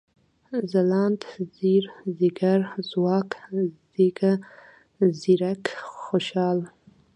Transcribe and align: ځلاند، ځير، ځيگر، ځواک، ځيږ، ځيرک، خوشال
ځلاند، 0.71 1.21
ځير، 1.55 1.83
ځيگر، 2.17 2.59
ځواک، 2.89 3.29
ځيږ، 3.91 4.19
ځيرک، 5.19 5.63
خوشال 6.01 6.59